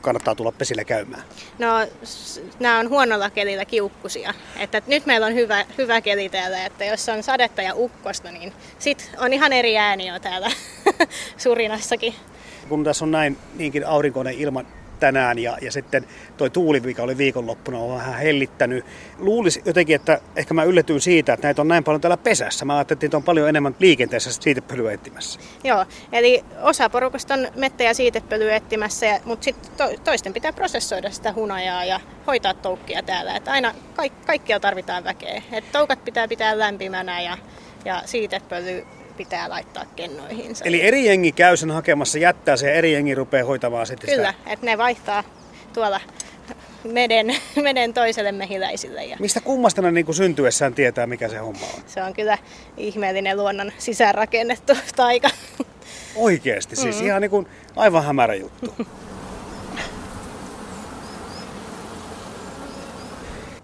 [0.01, 1.23] kannattaa tulla pesillä käymään?
[1.59, 1.69] No,
[2.61, 4.35] nämä on huonolla kelillä kiukkusia.
[4.59, 8.53] Että nyt meillä on hyvä, hyvä keli täällä, että jos on sadetta ja ukkosta, niin
[8.79, 10.51] sit on ihan eri ääni jo täällä
[11.37, 12.15] Surinassakin.
[12.69, 14.65] Kun tässä on näin niinkin aurinkoinen ilma,
[15.01, 18.85] tänään ja, ja sitten toi tuuli, mikä oli viikonloppuna, on vähän hellittänyt.
[19.19, 22.65] Luulisi jotenkin, että ehkä mä yllätyin siitä, että näitä on näin paljon täällä pesässä.
[22.65, 25.41] Mä ajattelin, että on paljon enemmän liikenteessä siitepölyä etsimässä.
[25.65, 31.11] Joo, eli osa porukasta on mettä ja siitepölyä etsimässä, mutta sitten to, toisten pitää prosessoida
[31.11, 33.37] sitä hunajaa ja hoitaa toukkia täällä.
[33.37, 35.43] Että aina kaik, kaikkia tarvitaan väkeä.
[35.53, 37.39] Et toukat pitää pitää lämpimänä ja,
[37.85, 40.57] ja siitepöly pitää laittaa kennoihin.
[40.65, 44.35] Eli eri jengi käy sen hakemassa, jättää se ja eri jengi rupeaa hoitamaan sitten Kyllä,
[44.39, 44.53] sitä.
[44.53, 45.25] että ne vaihtaa
[45.73, 46.01] tuolla
[46.85, 49.05] meden, meden toiselle mehiläisille.
[49.05, 49.17] Ja...
[49.21, 51.83] Mistä kummasta ne niin syntyessään tietää, mikä se homma on?
[51.87, 52.39] Se on kyllä
[52.77, 55.31] ihmeellinen luonnon sisäänrakennettu taika.
[56.17, 57.07] Oikeasti, siis mm-hmm.
[57.07, 57.47] ihan niin kuin
[57.77, 58.75] aivan hämärä juttu.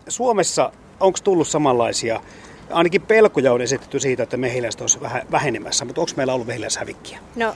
[0.08, 2.20] Suomessa onko tullut samanlaisia
[2.72, 7.18] ainakin pelkoja on esitetty siitä, että mehiläiset olisi vähän vähenemässä, mutta onko meillä ollut mehiläishävikkiä?
[7.37, 7.54] No,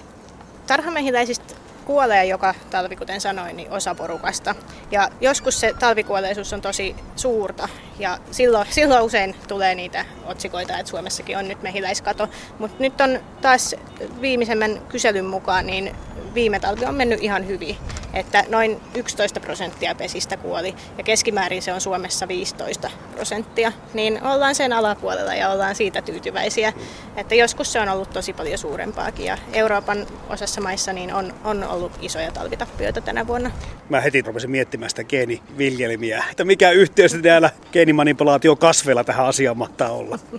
[0.67, 4.55] tarhamehiläisistä kuolee joka talvi, kuten sanoin, niin osa porukasta.
[4.91, 10.91] Ja joskus se talvikuolleisuus on tosi suurta ja silloin, silloin usein tulee niitä otsikoita, että
[10.91, 12.29] Suomessakin on nyt mehiläiskato.
[12.59, 13.75] Mutta nyt on taas
[14.21, 15.97] viimeisemmän kyselyn mukaan, niin
[16.35, 17.77] viime talvi on mennyt ihan hyvin.
[18.15, 23.73] Että noin 11 prosenttia pesistä kuoli ja keskimäärin se on Suomessa 15 prosenttia.
[23.95, 26.73] Niin ollaan sen alapuolella ja ollaan siitä tyytyväisiä.
[27.17, 31.65] Että joskus se on ollut tosi paljon suurempaakin ja Euroopan osassa maissa niin on, on
[31.65, 33.51] ollut isoja talvitappioita tänä vuonna.
[33.89, 39.91] Mä heti rupesin miettimään sitä geeniviljelmiä, että mikä yhteys täällä geenimanipulaatio kasveilla tähän asiaan mahtaa
[39.91, 40.19] olla.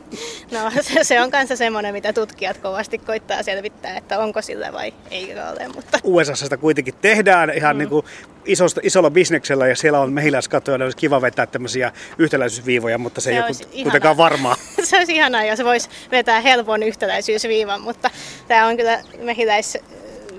[0.52, 5.34] No se, on kanssa semmoinen, mitä tutkijat kovasti koittaa selvittää, että onko sillä vai ei
[5.34, 5.68] ole.
[5.76, 6.00] Mutta...
[6.04, 7.80] USA sitä kuitenkin tehdään ihan mm.
[7.80, 8.06] niin kuin
[8.46, 13.32] isosta, isolla bisneksellä ja siellä on mehiläiskattoja, olisi kiva vetää tämmöisiä yhtäläisyysviivoja, mutta se, se
[13.32, 14.56] ei ole kuitenkaan varmaa.
[14.84, 18.10] se olisi ihanaa, jos voisi vetää helpon yhtäläisyysviivan, mutta
[18.48, 19.78] tämä on kyllä mehiläis,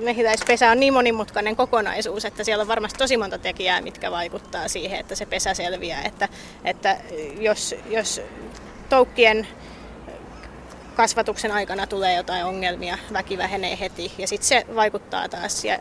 [0.01, 5.01] mehiläispesä on niin monimutkainen kokonaisuus, että siellä on varmasti tosi monta tekijää, mitkä vaikuttaa siihen,
[5.01, 6.03] että se pesä selviää.
[6.03, 6.29] Että,
[6.65, 6.97] että
[7.41, 8.21] jos, jos
[8.89, 9.47] toukkien
[10.95, 15.65] kasvatuksen aikana tulee jotain ongelmia, väki vähenee heti ja sitten se vaikuttaa taas.
[15.65, 15.79] Ja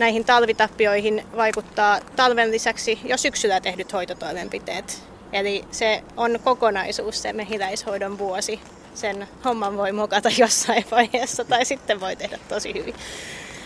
[0.00, 5.02] näihin talvitappioihin vaikuttaa talven lisäksi jo syksyllä tehdyt hoitotoimenpiteet.
[5.32, 8.60] Eli se on kokonaisuus se mehiläishoidon vuosi.
[8.94, 12.94] Sen homman voi mokata jossain vaiheessa tai sitten voi tehdä tosi hyvin.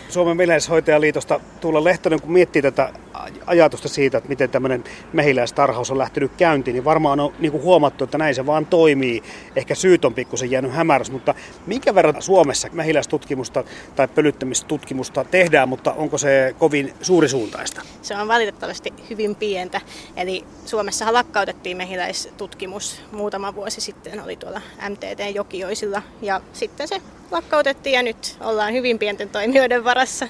[0.09, 2.93] Suomen mehiläishoitajaliitosta Tuula Lehtonen, kun miettii tätä
[3.45, 8.03] ajatusta siitä, että miten tämmöinen mehiläistarhaus on lähtenyt käyntiin, niin varmaan on niin kuin huomattu,
[8.03, 9.23] että näin se vaan toimii.
[9.55, 13.63] Ehkä syyt on pikkusen jäänyt hämärässä, mutta minkä verran Suomessa mehiläistutkimusta
[13.95, 17.81] tai pölyttämistutkimusta tehdään, mutta onko se kovin suurisuuntaista?
[18.01, 19.81] Se on valitettavasti hyvin pientä.
[20.17, 27.01] Eli Suomessa lakkautettiin mehiläistutkimus muutama vuosi sitten, oli tuolla MTT Jokioisilla, ja sitten se
[27.31, 30.27] lakkautettiin ja nyt ollaan hyvin pienten toimijoiden varassa.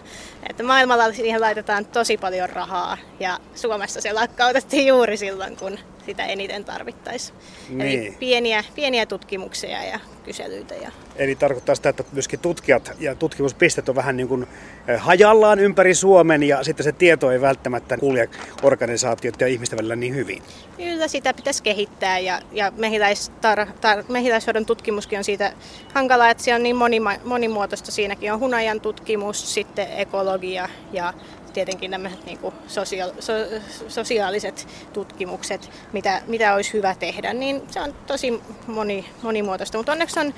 [0.49, 2.74] Että maailmalla siihen laitetaan tosi paljon rahaa
[3.19, 7.37] ja Suomessa se lakkautettiin juuri silloin, kun sitä eniten tarvittaisiin.
[7.69, 7.81] Niin.
[7.81, 10.75] Eli pieniä, pieniä tutkimuksia ja kyselyitä.
[10.75, 10.91] Ja...
[11.15, 14.47] Eli tarkoittaa sitä, että myöskin tutkijat ja tutkimuspistet on vähän niin kuin
[14.87, 18.29] eh, hajallaan ympäri Suomen ja sitten se tieto ei välttämättä kulje
[18.63, 20.43] organisaatiot ja ihmisten välillä niin hyvin.
[20.77, 25.53] Kyllä sitä pitäisi kehittää ja, ja mehiläistar, tar, mehiläishoidon tutkimuskin on siitä
[25.93, 27.91] hankalaa, että se on niin moni, monimuotoista.
[27.91, 31.13] Siinäkin on hunajan tutkimus, sitten ekologia ja
[31.55, 37.81] tietenkin nämä niin kuin sosia- so- sosiaaliset tutkimukset, mitä, mitä olisi hyvä tehdä, niin se
[37.81, 39.77] on tosi moni, monimuotoista.
[39.77, 40.33] Mutta onneksi on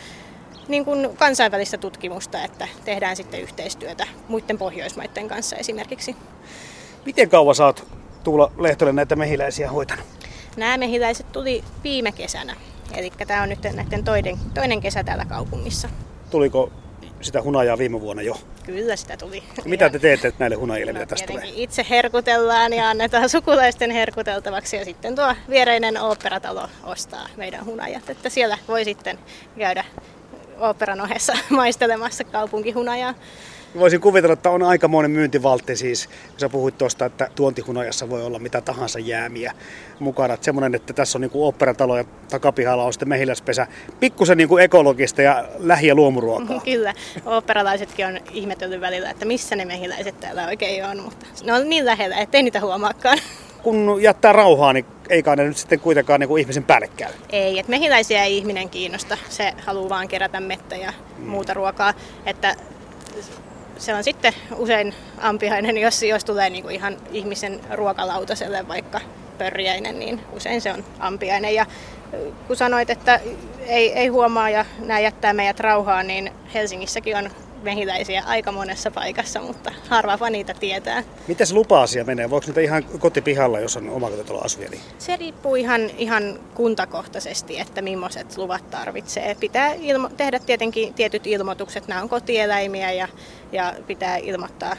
[0.67, 6.15] niin kuin kansainvälistä tutkimusta, että tehdään sitten yhteistyötä muiden Pohjoismaiden kanssa esimerkiksi.
[7.05, 7.87] Miten kauan oot
[8.23, 10.05] Tuula Lehtonen näitä mehiläisiä hoitanut?
[10.57, 12.55] Nämä mehiläiset tuli viime kesänä,
[12.95, 15.89] eli tämä on nyt näiden toinen, toinen kesä täällä kaupungissa.
[16.29, 16.71] Tuliko
[17.21, 18.37] sitä hunajaa viime vuonna jo?
[18.65, 19.43] Kyllä sitä tuli.
[19.65, 21.51] Mitä te teette näille hunajille, no, mitä tästä tulee?
[21.55, 28.29] Itse herkutellaan ja annetaan sukulaisten herkuteltavaksi ja sitten tuo viereinen oopperatalo ostaa meidän hunajat, että
[28.29, 29.19] siellä voi sitten
[29.57, 29.83] käydä
[30.59, 33.13] oopperan ohessa maistelemassa kaupunkihunajaa
[33.79, 38.39] voisin kuvitella, että on aikamoinen myyntivaltti siis, kun sä puhuit tuosta, että tuontihunajassa voi olla
[38.39, 39.53] mitä tahansa jäämiä
[39.99, 40.33] mukana.
[40.33, 43.67] Että semmoinen, että tässä on niin oopperatalo ja takapihalla on sitten mehiläispesä.
[43.99, 46.61] Pikkusen niin kuin ekologista ja lähi- ja luomuruokaa.
[46.65, 46.93] Kyllä,
[47.25, 51.85] oopperalaisetkin on ihmetellyt välillä, että missä ne mehiläiset täällä oikein on, mutta ne on niin
[51.85, 53.19] lähellä, ettei niitä huomaakaan
[53.63, 57.11] kun jättää rauhaa, niin ei kai ne nyt sitten kuitenkaan niin kuin ihmisen päälle käy.
[57.29, 59.17] Ei, että mehiläisiä ei ihminen kiinnosta.
[59.29, 61.25] Se haluaa vaan kerätä mettä ja mm.
[61.25, 61.93] muuta ruokaa.
[62.25, 62.55] Että
[63.77, 69.01] se on sitten usein ampiainen, jos, jos tulee niin kuin ihan ihmisen ruokalautaselle vaikka
[69.37, 71.55] pörjäinen, niin usein se on ampiainen.
[71.55, 71.65] Ja
[72.47, 73.19] kun sanoit, että
[73.67, 77.29] ei, ei huomaa ja nämä jättää meidät rauhaan, niin Helsingissäkin on
[77.61, 81.03] mehiläisiä aika monessa paikassa, mutta harvapa niitä tietää.
[81.27, 82.29] Miten se lupa-asia menee?
[82.29, 84.69] Voiko niitä ihan kotipihalla, jos on omakotitalo asuvia?
[84.69, 84.81] Niin?
[84.97, 89.35] Se riippuu ihan, ihan kuntakohtaisesti, että millaiset luvat tarvitsee.
[89.39, 91.87] Pitää ilmo- tehdä tietenkin tietyt ilmoitukset.
[91.87, 93.07] Nämä on kotieläimiä ja,
[93.51, 94.75] ja pitää ilmoittaa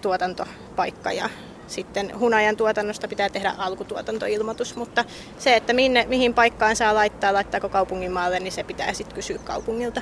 [0.00, 1.30] tuotantopaikka ja
[1.66, 5.04] sitten hunajan tuotannosta pitää tehdä alkutuotantoilmoitus, mutta
[5.38, 9.38] se, että minne, mihin paikkaan saa laittaa, laittaako kaupungin maalle, niin se pitää sitten kysyä
[9.38, 10.00] kaupungilta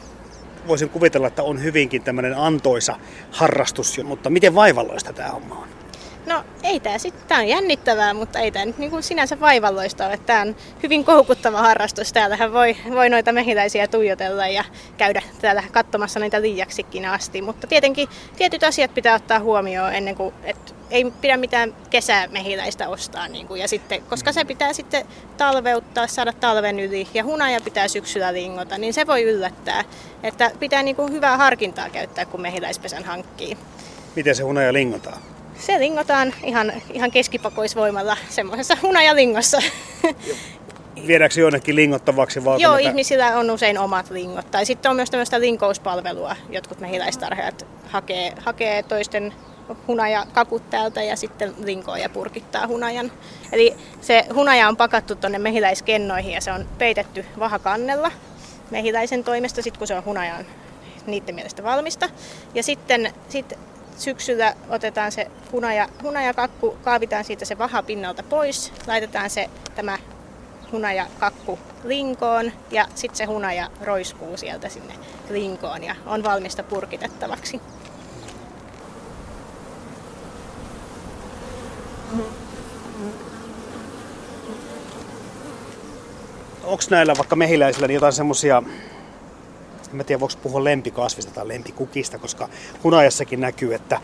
[0.69, 2.99] voisin kuvitella, että on hyvinkin tämmöinen antoisa
[3.31, 5.78] harrastus, mutta miten vaivalloista tämä homma on?
[6.27, 10.19] No ei tämä sitten, tämä on jännittävää, mutta ei tämä nyt niin sinänsä vaivalloista ole.
[10.27, 12.13] Tämä on hyvin koukuttava harrastus.
[12.13, 14.65] Täällähän voi, voi noita mehiläisiä tuijotella ja
[14.99, 17.43] käydä täällä katsomassa niitä liiaksikin asti.
[17.43, 23.29] Mutta tietenkin tietyt asiat pitää ottaa huomioon ennen kuin, että ei pidä mitään kesämehiläistä ostaa.
[23.29, 27.89] Niin kuin, ja sitten, koska se pitää sitten talveuttaa, saada talven yli ja hunaja pitää
[27.89, 29.85] syksyllä lingota, niin se voi yllättää.
[30.23, 33.57] Että pitää niin kuin hyvää harkintaa käyttää, kun mehiläispesän hankkii.
[34.17, 35.19] Miten se hunaja lingotaan?
[35.59, 39.59] Se lingotaan ihan, ihan keskipakoisvoimalla semmoisessa hunajalingossa.
[41.07, 42.44] Viedäänkö jonnekin lingottavaksi?
[42.44, 42.88] Vaan Joo, näitä...
[42.88, 44.51] ihmisillä on usein omat lingot.
[44.51, 46.37] Tai sitten on myös tämmöistä linkouspalvelua.
[46.51, 49.35] Jotkut mehiläistarhaajat hakee, hakee toisten
[49.88, 53.12] hunajakakut täältä ja sitten linkoo ja purkittaa hunajan.
[53.53, 58.12] Eli se hunaja on pakattu tuonne mehiläiskennoihin ja se on peitetty vahakannella
[58.71, 60.47] mehiläisen toimesta, sit kun se on hunajan
[61.07, 62.09] niiden mielestä valmista.
[62.55, 63.59] Ja sitten sit
[63.99, 69.99] syksyllä otetaan se hunaja, hunajakakku, kaavitaan siitä se vaha pinnalta pois, laitetaan se tämä
[70.73, 74.95] hunajakakku linkoon ja sitten se hunaja roiskuu sieltä sinne
[75.31, 77.61] linkoon ja on valmista purkitettavaksi.
[86.65, 88.63] Onko näillä vaikka mehiläisillä niin jotain semmoisia
[89.92, 92.48] en tiedä voiko puhua lempikasvista tai lempikukista, koska
[92.85, 94.01] hunajassakin näkyy, että,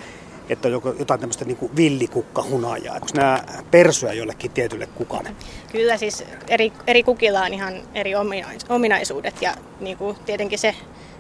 [0.49, 2.95] että on jotain tämmöistä niin villikukka-hunajaa.
[2.95, 5.31] Onko nämä persuja jollekin tietylle kukalle?
[5.73, 8.13] Kyllä siis eri, eri kukilla on ihan eri
[8.69, 10.75] ominaisuudet ja niin kuin tietenkin se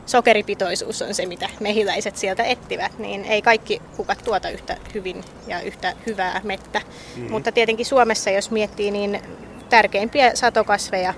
[0.07, 5.61] sokeripitoisuus on se, mitä mehiläiset sieltä ettivät, niin ei kaikki kukat tuota yhtä hyvin ja
[5.61, 6.79] yhtä hyvää mettä.
[6.79, 7.31] Mm-hmm.
[7.31, 9.23] Mutta tietenkin Suomessa, jos miettii, niin
[9.69, 11.15] tärkeimpiä satokasveja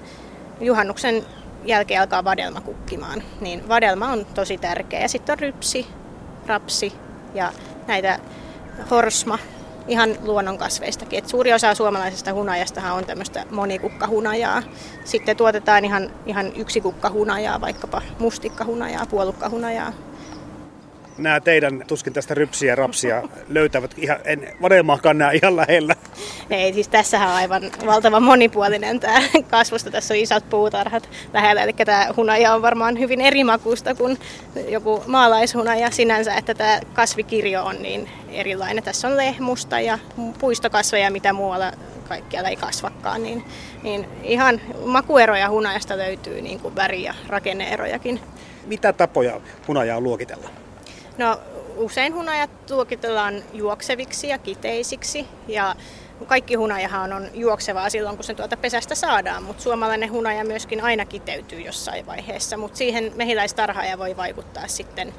[0.61, 1.25] juhannuksen
[1.67, 5.01] jälkeen alkaa vadelma kukkimaan, niin vadelma on tosi tärkeä.
[5.01, 5.87] Ja sitten on rypsi,
[6.47, 6.93] rapsi
[7.35, 7.53] ja
[7.87, 8.19] näitä
[8.91, 9.39] horsma,
[9.89, 11.19] ihan luonnonkasveistakin.
[11.19, 14.63] Et suuri osa suomalaisesta hunajastahan on tämmöistä monikukkahunajaa.
[15.05, 19.93] Sitten tuotetaan ihan, ihan yksi kukkahunajaa, vaikkapa mustikkahunajaa, puolukkahunajaa,
[21.19, 25.95] nämä teidän tuskin tästä rypsiä ja rapsia löytävät ihan, en vadelmaakaan nämä ihan lähellä.
[26.51, 29.91] Ei, siis tässähän on aivan valtavan monipuolinen tämä kasvusta.
[29.91, 34.19] Tässä on isot puutarhat lähellä, eli tämä hunaja on varmaan hyvin eri makuusta kuin
[34.69, 38.85] joku maalaishunaja sinänsä, että tämä kasvikirjo on niin erilainen.
[38.85, 39.99] Tässä on lehmusta ja
[40.39, 41.73] puistokasveja, mitä muualla
[42.09, 43.45] kaikkialla ei kasvakaan, niin,
[43.83, 48.21] niin ihan makueroja hunajasta löytyy, niin kuin väri- ja rakenneerojakin.
[48.67, 50.66] Mitä tapoja hunajaa luokitella?
[51.19, 51.41] No
[51.77, 55.75] usein hunajat luokitellaan juokseviksi ja kiteisiksi ja
[56.27, 61.05] kaikki hunajahan on juoksevaa silloin, kun se tuolta pesästä saadaan, mutta suomalainen hunaja myöskin aina
[61.05, 65.15] kiteytyy jossain vaiheessa, mutta siihen mehiläistarhaaja voi vaikuttaa sitten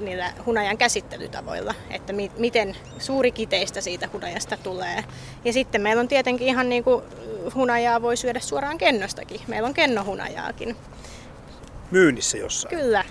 [0.00, 5.04] niillä hunajan käsittelytavoilla, että mi- miten suuri kiteistä siitä hunajasta tulee.
[5.44, 7.04] Ja sitten meillä on tietenkin ihan niin kuin
[7.54, 9.40] hunajaa voi syödä suoraan kennostakin.
[9.46, 10.76] Meillä on kennohunajaakin.
[11.90, 12.76] Myynnissä jossain?
[12.76, 13.04] Kyllä,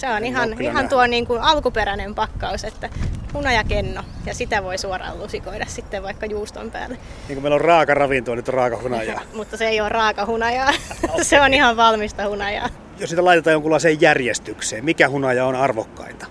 [0.00, 2.88] se on ihan, ihan tuo niin kuin alkuperäinen pakkaus, että
[3.34, 6.98] hunajakenno ja sitä voi suoraan lusikoida sitten vaikka juuston päälle.
[7.28, 9.20] Niin kuin meillä on raaka ravintoa, nyt on raaka hunajaa.
[9.34, 10.70] Mutta se ei ole raaka hunajaa,
[11.08, 11.24] okay.
[11.30, 12.68] se on ihan valmista hunajaa.
[12.98, 16.26] Jos sitä laitetaan jonkunlaiseen järjestykseen, mikä hunaja on arvokkainta?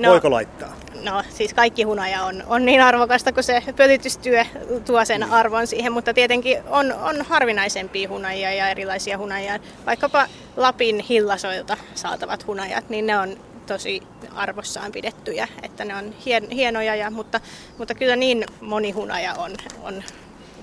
[0.00, 0.76] No, Voiko laittaa?
[1.04, 4.44] no siis kaikki hunaja on, on niin arvokasta, kun se pölytystyö
[4.84, 5.32] tuo sen mm.
[5.32, 9.58] arvon siihen, mutta tietenkin on, on harvinaisempia hunajia ja erilaisia hunajia.
[9.86, 13.36] Vaikkapa Lapin hillasoilta saatavat hunajat, niin ne on
[13.66, 14.02] tosi
[14.34, 17.40] arvossaan pidettyjä, että ne on hien, hienoja, ja, mutta,
[17.78, 19.50] mutta kyllä niin moni hunaja on,
[19.82, 20.02] on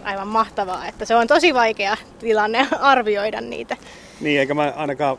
[0.04, 3.78] aivan mahtavaa, että se on tosi vaikea tilanne arvioida niitä.
[4.22, 5.18] Niin, eikä mä ainakaan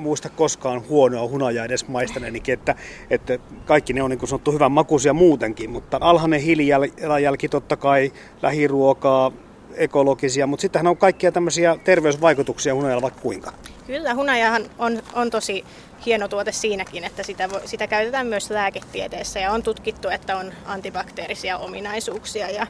[0.00, 2.74] muista koskaan huonoa hunajaa edes maistaneenikin, että,
[3.10, 8.12] että kaikki ne on niin kuin sanottu hyvän makuisia muutenkin, mutta alhainen hiilijalanjälki totta kai,
[8.42, 9.32] lähiruokaa,
[9.74, 13.52] ekologisia, mutta sittenhän on kaikkia tämmöisiä terveysvaikutuksia hunajalla vaikka kuinka.
[13.86, 15.64] Kyllä, hunajahan on, on tosi
[16.06, 20.52] hieno tuote siinäkin, että sitä, voi, sitä käytetään myös lääketieteessä ja on tutkittu, että on
[20.66, 22.50] antibakteerisia ominaisuuksia.
[22.50, 22.66] Ja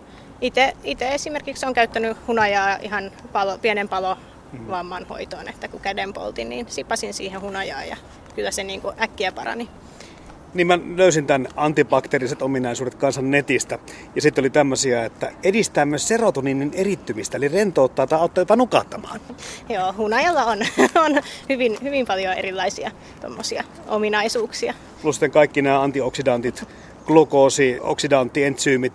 [0.85, 4.17] itse esimerkiksi on käyttänyt hunajaa ihan palo, pienen palo
[4.53, 4.67] mm.
[4.69, 7.97] vamman hoitoon, että kun käden poltin, niin sipasin siihen hunajaa ja
[8.35, 9.69] kyllä se niin kuin äkkiä parani.
[10.55, 13.79] Niin mä löysin tämän antibakteeriset ominaisuudet kanssa netistä.
[14.15, 19.21] Ja sitten oli tämmöisiä, että edistää myös serotoninin erittymistä, eli rentouttaa tai auttaa jopa nukahtamaan.
[19.69, 20.59] Joo, hunajalla on,
[21.05, 22.91] on hyvin, hyvin paljon erilaisia
[23.89, 24.75] ominaisuuksia.
[25.03, 26.65] Plus sitten kaikki nämä antioksidantit,
[27.07, 28.93] glukoosi, oksidantti, entsyymit,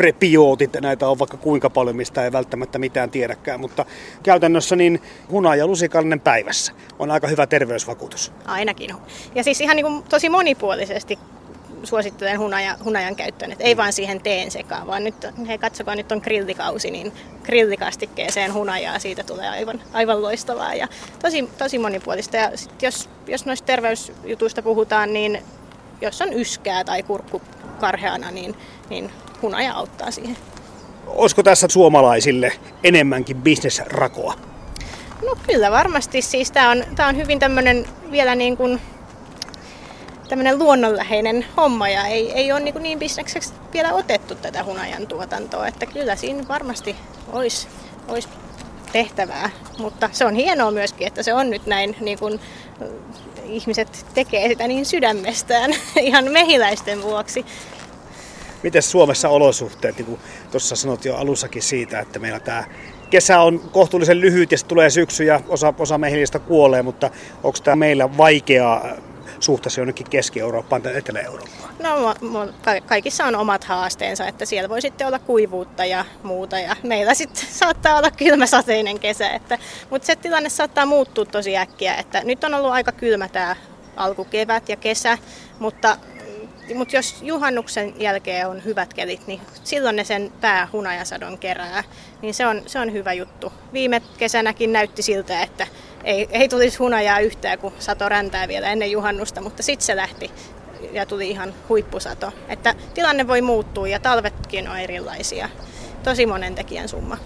[0.00, 3.84] prebiootit, näitä on vaikka kuinka paljon, mistä ei välttämättä mitään tiedäkään, mutta
[4.22, 8.32] käytännössä niin huna- ja lusikallinen päivässä on aika hyvä terveysvakuutus.
[8.44, 8.90] Ainakin.
[9.34, 11.18] Ja siis ihan niin kuin tosi monipuolisesti
[11.84, 15.14] suosittelen hunaja, hunajan käyttöön, että ei vain siihen teen sekaan, vaan nyt,
[15.46, 20.88] hei katsokaa, nyt on grillikausi, niin grillikastikkeeseen hunajaa, siitä tulee aivan, aivan loistavaa ja
[21.22, 22.36] tosi, tosi monipuolista.
[22.36, 25.42] Ja sit jos, jos noista terveysjutuista puhutaan, niin
[26.00, 27.42] jos on yskää tai kurkku
[27.80, 28.56] karheana, niin,
[28.90, 29.10] niin
[29.42, 30.36] hunaja auttaa siihen.
[31.06, 32.52] Olisiko tässä suomalaisille
[32.84, 34.34] enemmänkin bisnesrakoa?
[35.26, 36.22] No kyllä varmasti.
[36.22, 38.80] Siis tämä on, tää on hyvin tämmöinen vielä niin kuin
[40.28, 45.66] tämmöinen luonnonläheinen homma ja ei, ei ole niin, niin bisnekseksi vielä otettu tätä hunajan tuotantoa.
[45.66, 46.96] Että kyllä siinä varmasti
[47.32, 47.68] olisi,
[48.08, 48.28] olisi
[48.92, 49.50] tehtävää.
[49.78, 52.40] Mutta se on hienoa myöskin, että se on nyt näin, niin kuin
[53.44, 57.46] ihmiset tekee sitä niin sydämestään ihan mehiläisten vuoksi.
[58.62, 60.20] Miten Suomessa olosuhteet, niin kuin
[60.50, 62.64] tuossa sanot jo alussakin siitä, että meillä tämä
[63.10, 67.10] kesä on kohtuullisen lyhyt ja sitten tulee syksy ja osa, osa mehilistä kuolee, mutta
[67.42, 68.88] onko tämä meillä vaikeaa
[69.40, 71.74] suhteessa jonnekin Keski-Eurooppaan tai Etelä-Eurooppaan?
[71.78, 72.14] No
[72.86, 77.46] kaikissa on omat haasteensa, että siellä voi sitten olla kuivuutta ja muuta ja meillä sitten
[77.60, 79.58] saattaa olla kylmä sateinen kesä, että,
[79.90, 83.56] mutta se tilanne saattaa muuttua tosi äkkiä, että nyt on ollut aika kylmä tämä
[83.96, 85.18] alkukevät ja kesä,
[85.58, 85.96] mutta
[86.74, 91.84] mutta jos juhannuksen jälkeen on hyvät kelit, niin silloin ne sen päähunajasadon kerää.
[92.22, 93.52] Niin se on, se on hyvä juttu.
[93.72, 95.66] Viime kesänäkin näytti siltä, että
[96.04, 100.30] ei, ei tulisi hunajaa yhtään, kun sato räntää vielä ennen juhannusta, mutta sitten se lähti
[100.92, 102.32] ja tuli ihan huippusato.
[102.48, 105.48] Että tilanne voi muuttua ja talvetkin on erilaisia.
[106.02, 107.16] Tosi monen tekijän summa.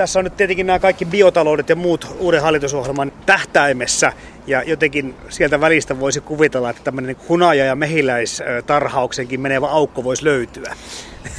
[0.00, 4.12] Tässä on nyt tietenkin nämä kaikki biotaloudet ja muut uuden hallitusohjelman tähtäimessä.
[4.46, 10.76] Ja jotenkin sieltä välistä voisi kuvitella, että tämmöinen hunaja- ja mehiläistarhauksenkin menevä aukko voisi löytyä.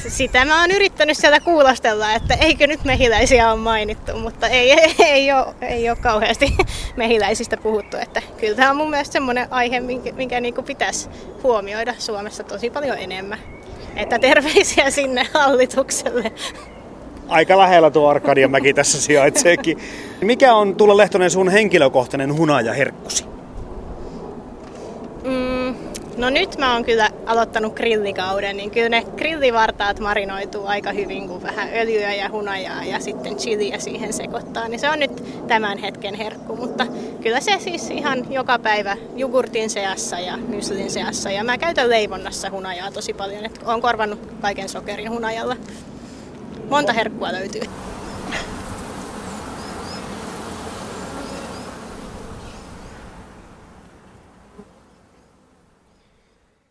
[0.08, 4.94] Sitä mä oon yrittänyt sieltä kuulostella, että eikö nyt mehiläisiä ole mainittu, mutta ei, ei,
[4.98, 6.56] ei, ole, ei ole kauheasti
[6.96, 7.96] mehiläisistä puhuttu.
[7.96, 11.08] Että kyllä tämä on mun mielestä semmoinen aihe, minkä, minkä niin kuin pitäisi
[11.42, 13.38] huomioida Suomessa tosi paljon enemmän.
[13.96, 16.32] Että terveisiä sinne hallitukselle
[17.32, 19.78] aika lähellä tuo Arkadianmäki tässä sijaitseekin.
[20.20, 23.24] Mikä on Tulla Lehtonen sun henkilökohtainen hunaja herkkusi?
[25.24, 25.74] Mm,
[26.16, 31.42] no nyt mä oon kyllä aloittanut grillikauden, niin kyllä ne grillivartaat marinoituu aika hyvin, kun
[31.42, 34.68] vähän öljyä ja hunajaa ja sitten chiliä siihen sekoittaa.
[34.68, 36.86] Niin se on nyt tämän hetken herkku, mutta
[37.22, 41.30] kyllä se siis ihan joka päivä jogurtin seassa ja myslin seassa.
[41.30, 45.56] Ja mä käytän leivonnassa hunajaa tosi paljon, että oon korvannut kaiken sokerin hunajalla
[46.72, 47.62] monta herkkua löytyy.